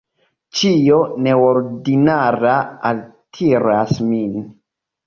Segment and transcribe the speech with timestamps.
[0.59, 0.97] Ĉio
[1.27, 2.57] neordinara
[2.95, 4.47] altiras min.